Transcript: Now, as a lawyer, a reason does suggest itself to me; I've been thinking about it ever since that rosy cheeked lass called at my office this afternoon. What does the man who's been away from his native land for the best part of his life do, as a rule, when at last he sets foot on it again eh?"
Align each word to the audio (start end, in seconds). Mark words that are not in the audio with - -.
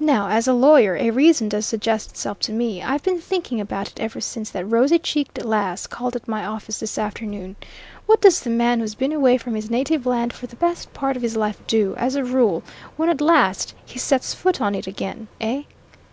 Now, 0.00 0.28
as 0.30 0.48
a 0.48 0.52
lawyer, 0.52 0.96
a 0.96 1.10
reason 1.12 1.48
does 1.48 1.64
suggest 1.64 2.10
itself 2.10 2.40
to 2.40 2.52
me; 2.52 2.82
I've 2.82 3.04
been 3.04 3.20
thinking 3.20 3.60
about 3.60 3.86
it 3.88 4.00
ever 4.00 4.20
since 4.20 4.50
that 4.50 4.64
rosy 4.64 4.98
cheeked 4.98 5.44
lass 5.44 5.86
called 5.86 6.16
at 6.16 6.26
my 6.26 6.44
office 6.44 6.80
this 6.80 6.98
afternoon. 6.98 7.54
What 8.06 8.20
does 8.20 8.40
the 8.40 8.50
man 8.50 8.80
who's 8.80 8.96
been 8.96 9.12
away 9.12 9.38
from 9.38 9.54
his 9.54 9.70
native 9.70 10.06
land 10.06 10.32
for 10.32 10.48
the 10.48 10.56
best 10.56 10.92
part 10.92 11.14
of 11.16 11.22
his 11.22 11.36
life 11.36 11.64
do, 11.68 11.94
as 11.98 12.16
a 12.16 12.24
rule, 12.24 12.64
when 12.96 13.08
at 13.10 13.20
last 13.20 13.74
he 13.86 14.00
sets 14.00 14.34
foot 14.34 14.60
on 14.60 14.74
it 14.74 14.88
again 14.88 15.28
eh?" 15.40 15.62